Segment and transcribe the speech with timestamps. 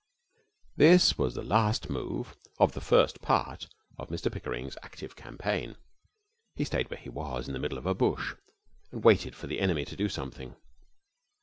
[0.77, 3.67] This was the last move of the first part
[3.99, 5.77] of Mr Pickering's active campaign.
[6.55, 8.33] He stayed where he was, in the middle of a bush,
[8.91, 10.55] and waited for the enemy to do something.